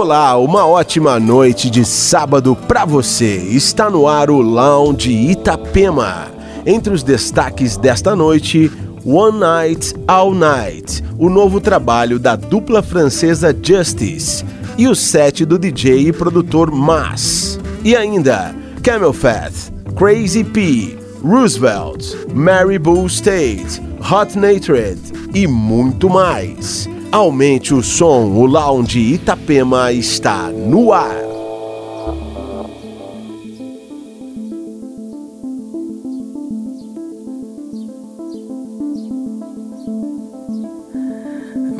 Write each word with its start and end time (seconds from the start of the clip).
Olá, 0.00 0.34
uma 0.38 0.66
ótima 0.66 1.20
noite 1.20 1.68
de 1.68 1.84
sábado 1.84 2.56
para 2.56 2.86
você. 2.86 3.36
Está 3.36 3.90
no 3.90 4.08
ar 4.08 4.30
o 4.30 4.40
Lounge 4.40 5.12
Itapema. 5.12 6.28
Entre 6.64 6.94
os 6.94 7.02
destaques 7.02 7.76
desta 7.76 8.16
noite, 8.16 8.72
One 9.04 9.38
Night 9.38 9.94
All 10.08 10.34
Night, 10.34 11.04
o 11.18 11.28
novo 11.28 11.60
trabalho 11.60 12.18
da 12.18 12.34
dupla 12.34 12.82
francesa 12.82 13.54
Justice, 13.54 14.42
e 14.78 14.88
o 14.88 14.94
set 14.94 15.44
do 15.44 15.58
DJ 15.58 16.08
e 16.08 16.12
produtor 16.14 16.70
Mas. 16.70 17.60
E 17.84 17.94
ainda, 17.94 18.54
Camel 18.82 19.12
Fat, 19.12 19.52
Crazy 19.96 20.44
P, 20.44 20.96
Roosevelt, 21.22 22.16
Mary 22.32 22.78
Bull 22.78 23.06
State, 23.06 23.82
Hot 24.10 24.38
Natured 24.38 24.98
e 25.34 25.46
muito 25.46 26.08
mais. 26.08 26.88
Aumente 27.12 27.74
o 27.74 27.82
som, 27.82 28.38
o 28.38 28.46
Lounge 28.46 29.00
Itapema 29.00 29.92
está 29.92 30.48
no 30.48 30.92
ar. 30.92 31.28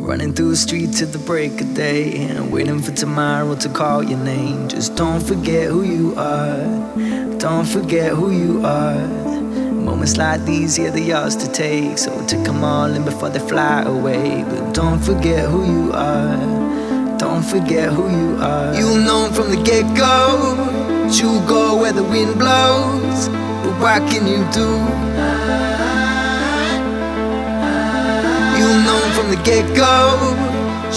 Running 0.01 0.33
through 0.33 0.49
the 0.49 0.57
streets 0.57 1.01
at 1.01 1.13
the 1.13 1.17
break 1.19 1.61
of 1.61 1.73
day 1.73 2.27
and 2.27 2.51
waiting 2.51 2.81
for 2.81 2.91
tomorrow 2.91 3.55
to 3.55 3.69
call 3.69 4.03
your 4.03 4.19
name. 4.19 4.67
Just 4.67 4.97
don't 4.97 5.21
forget 5.21 5.69
who 5.69 5.83
you 5.83 6.13
are. 6.17 6.67
Don't 7.37 7.65
forget 7.65 8.11
who 8.11 8.31
you 8.31 8.65
are. 8.65 9.31
Moments 10.01 10.17
like 10.17 10.45
these, 10.45 10.79
yeah, 10.79 10.89
they're 10.89 11.03
yours 11.03 11.35
to 11.35 11.51
take. 11.51 11.95
So 11.99 12.09
take 12.25 12.43
them 12.43 12.63
all 12.63 12.91
in 12.91 13.05
before 13.05 13.29
they 13.29 13.37
fly 13.37 13.83
away. 13.83 14.43
But 14.49 14.73
don't 14.73 14.99
forget 14.99 15.47
who 15.47 15.63
you 15.63 15.91
are. 15.93 17.17
Don't 17.19 17.43
forget 17.43 17.93
who 17.93 18.09
you 18.09 18.35
are. 18.41 18.73
You'll 18.73 18.97
know 18.97 19.29
from 19.31 19.51
the 19.51 19.61
get 19.61 19.85
go. 19.95 20.57
You'll 21.11 21.45
go 21.47 21.77
where 21.77 21.93
the 21.93 22.03
wind 22.03 22.33
blows. 22.39 23.29
But 23.61 23.77
what 23.77 24.01
can 24.09 24.25
you 24.25 24.41
do? 24.49 24.69
You'll 28.57 28.81
know 28.81 29.01
from 29.13 29.29
the 29.29 29.39
get 29.45 29.67
go. 29.77 30.17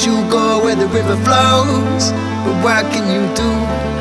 You'll 0.00 0.30
go 0.30 0.64
where 0.64 0.77
the 0.77 0.88
river 0.88 1.16
flows. 1.27 2.10
But 2.44 2.56
what 2.64 2.91
can 2.91 3.05
you 3.12 3.22
do? 3.36 3.94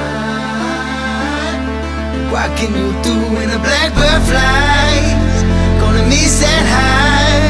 What 2.33 2.49
can 2.57 2.73
you 2.73 2.89
do 3.03 3.13
when 3.37 3.47
a 3.51 3.59
blackbird 3.59 4.21
flies? 4.25 5.43
Gonna 5.79 6.01
miss 6.09 6.41
that 6.41 6.65
high. 6.65 7.45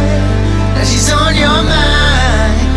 Now 0.76 0.84
she's 0.84 1.10
on 1.10 1.34
your 1.40 1.64
mind. 1.64 2.68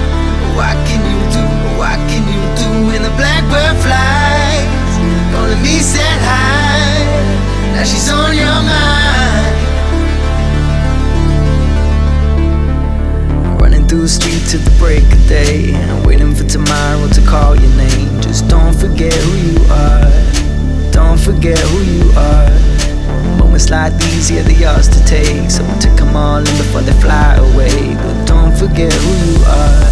What 0.55 0.79
can 0.87 1.03
you 1.03 1.19
do? 1.35 1.43
What 1.75 1.99
can 2.07 2.23
you 2.31 2.43
do 2.63 2.69
when 2.87 3.03
the 3.03 3.11
blackbird 3.19 3.77
flies? 3.83 4.95
Gonna 5.35 5.59
miss 5.67 5.99
that 5.99 6.21
high. 6.31 7.75
Now 7.75 7.83
she's 7.83 8.09
on 8.09 8.37
your 8.39 8.61
mind. 8.71 9.57
Running 13.61 13.89
through 13.89 14.03
the 14.03 14.09
streets 14.09 14.55
at 14.55 14.61
the 14.61 14.71
break 14.79 15.03
of 15.03 15.27
day. 15.27 15.75
I'm 15.75 16.05
waiting 16.05 16.33
for 16.37 16.45
tomorrow 16.45 17.09
to 17.09 17.21
call 17.23 17.57
your 17.57 17.75
name. 17.75 18.21
Just 18.21 18.47
don't 18.47 18.77
forget 18.77 19.13
who 19.13 19.33
you 19.51 19.59
are. 19.73 20.07
Don't 20.97 21.21
forget 21.21 21.59
who 21.59 21.85
you 21.85 22.09
are. 22.17 22.49
Moments 23.37 23.69
like 23.69 23.93
these, 23.99 24.31
yeah, 24.31 24.41
they're 24.41 24.59
yours 24.59 24.89
to 24.89 25.05
take. 25.05 25.51
So 25.51 25.61
take 25.79 25.95
them 25.97 26.17
all 26.17 26.39
in 26.39 26.57
before 26.57 26.81
they 26.81 26.97
fly 27.05 27.37
away. 27.37 27.95
But 28.01 28.25
don't 28.25 28.57
forget 28.57 28.91
who 28.91 29.13
you 29.29 29.37
are. 29.45 29.85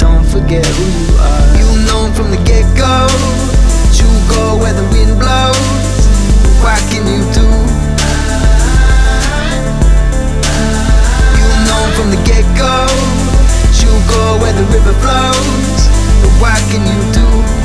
Don't 0.00 0.24
forget 0.24 0.64
who 0.64 0.84
you 0.96 1.08
are. 1.20 1.46
You 1.60 1.68
know 1.84 2.08
from 2.16 2.30
the 2.32 2.40
get 2.48 2.64
go. 2.72 3.04
You 4.00 4.08
go 4.32 4.56
where 4.64 4.72
the 4.72 4.86
wind 4.96 5.12
blows. 5.20 5.92
What 6.64 6.80
can 6.88 7.04
you 7.04 7.20
do? 7.36 7.46
You 11.36 11.48
know 11.68 11.82
from 12.00 12.08
the 12.08 12.20
get 12.24 12.48
go. 12.56 12.88
You 13.76 13.92
go 14.08 14.40
where 14.40 14.56
the 14.56 14.64
river 14.72 14.96
flows. 15.04 15.80
But 16.24 16.32
what 16.40 16.60
can 16.72 16.80
you 16.80 17.00
do? 17.12 17.63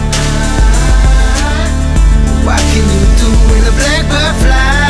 What 2.49 2.57
can 2.57 2.81
you 2.81 3.05
do 3.21 3.29
when 3.51 3.61
a 3.61 3.71
blackbird 3.77 4.35
flies? 4.41 4.88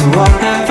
to 0.00 0.10
I. 0.18 0.69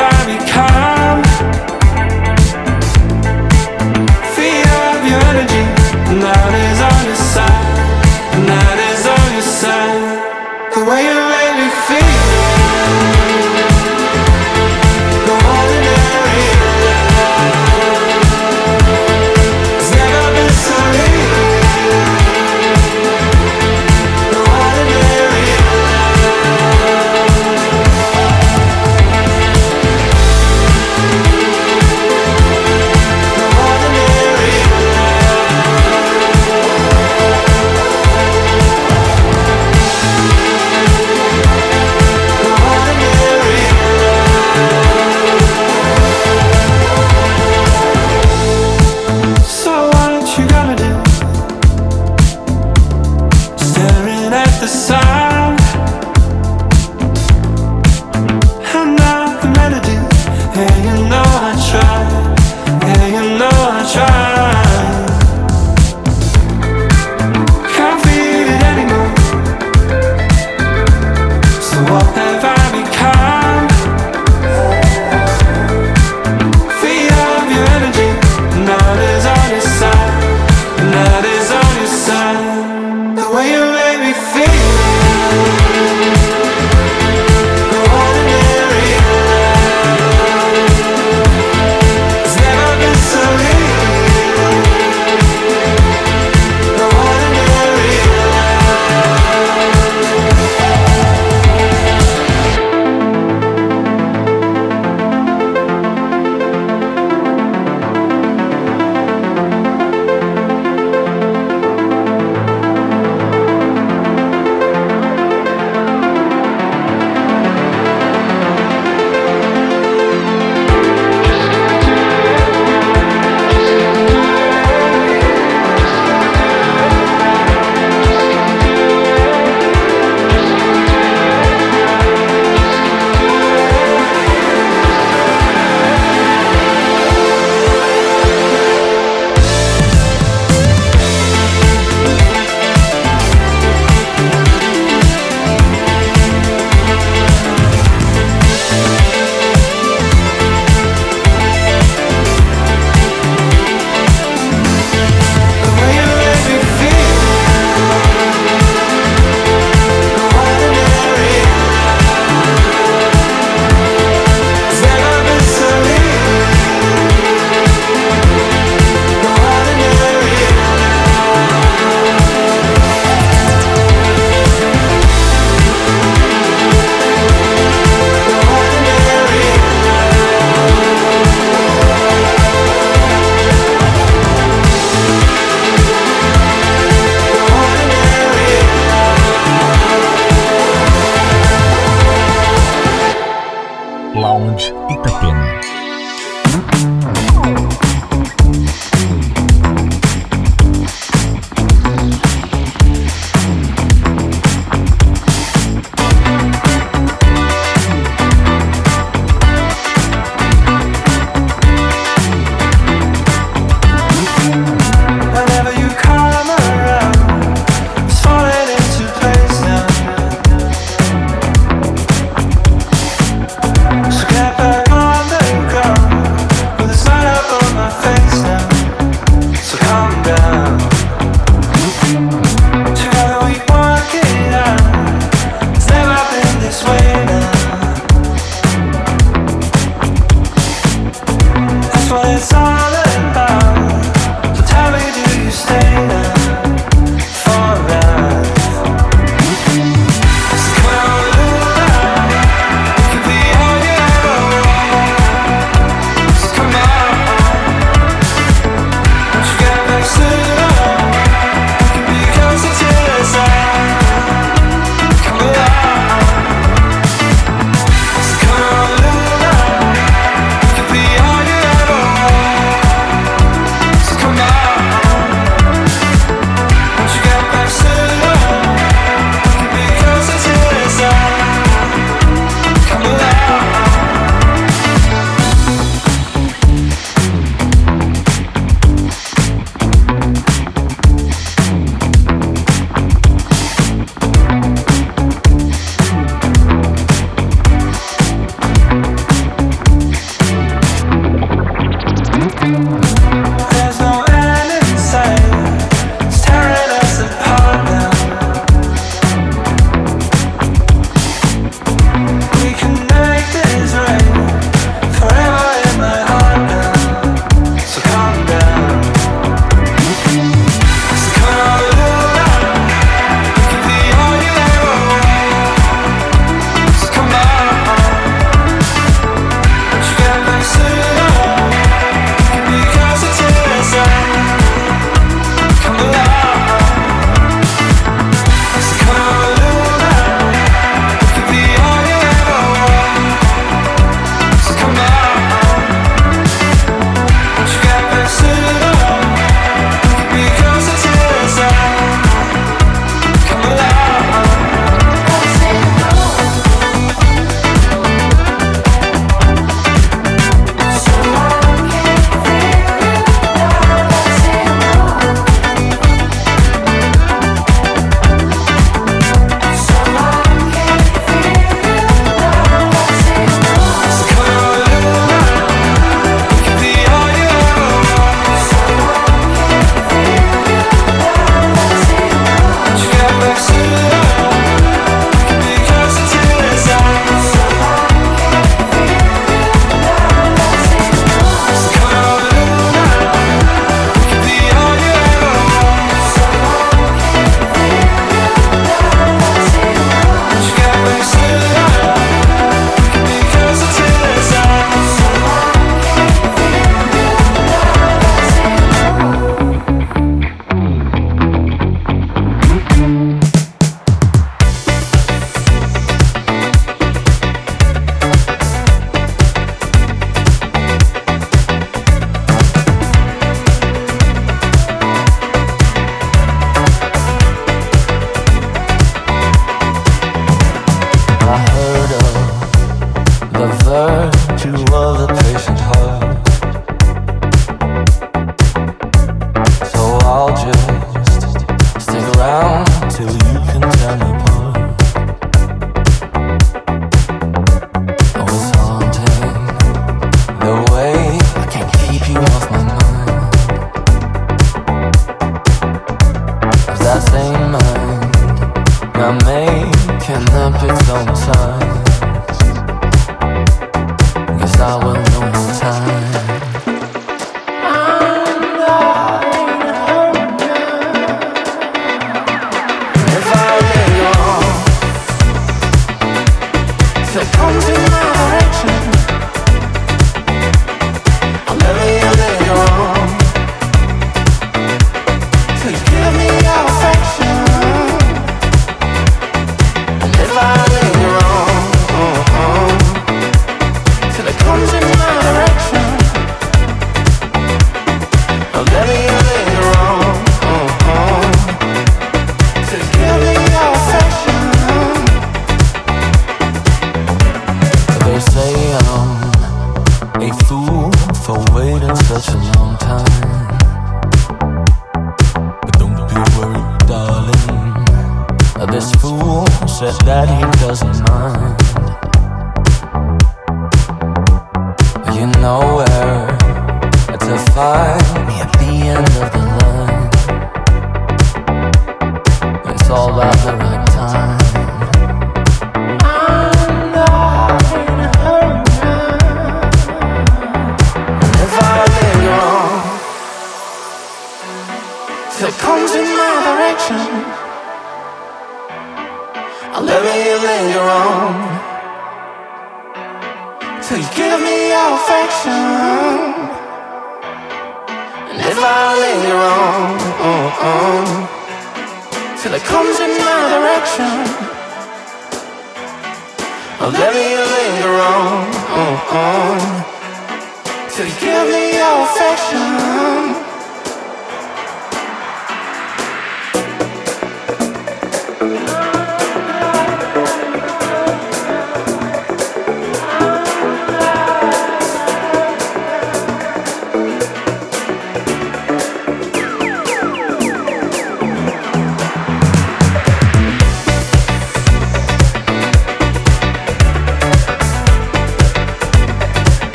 its 460.83 461.09
own 461.09 461.25
time. 461.25 461.88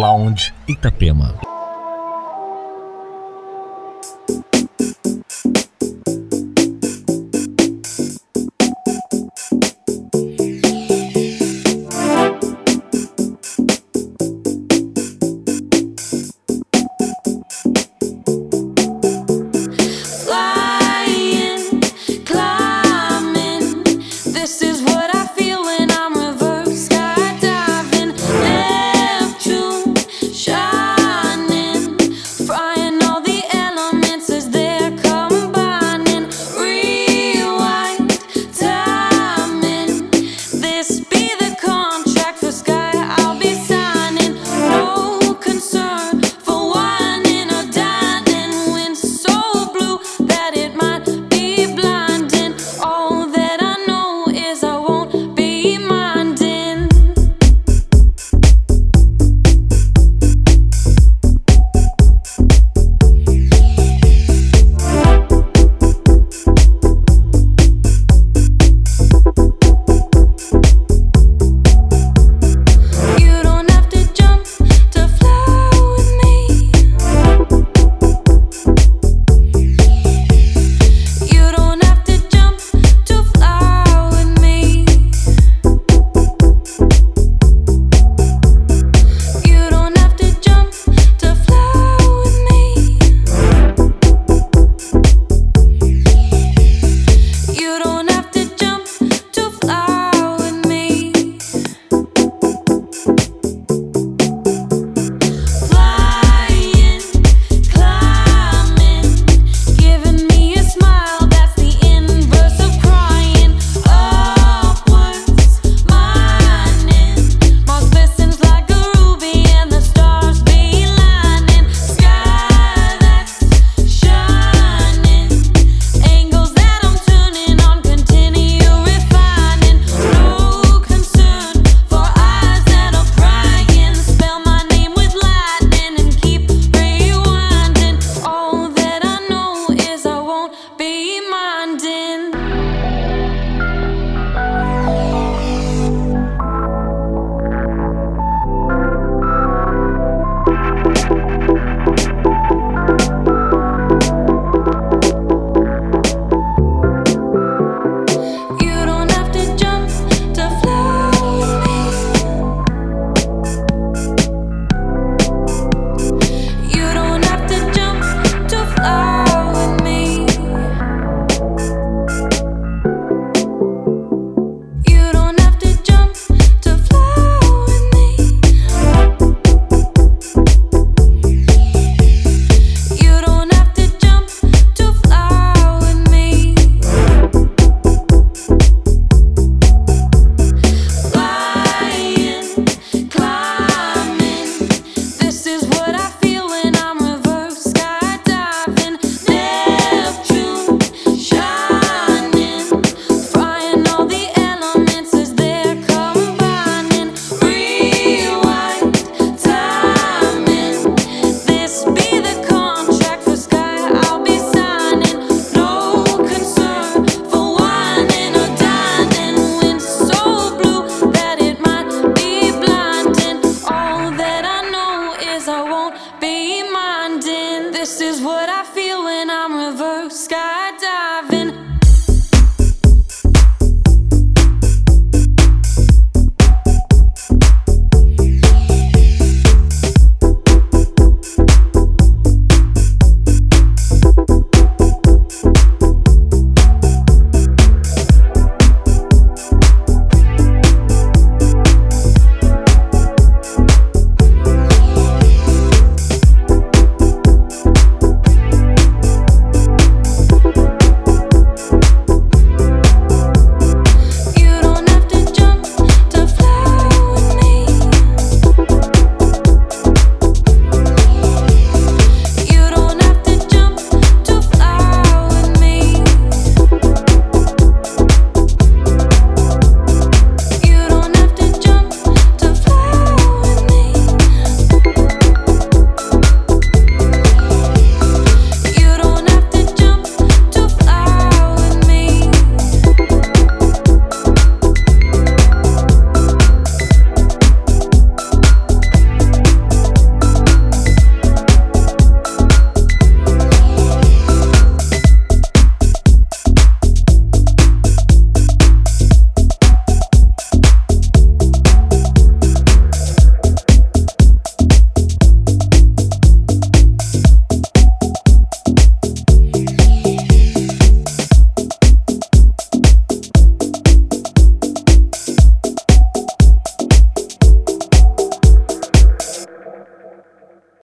Lounge 0.00 0.54
Itapema. 0.66 1.49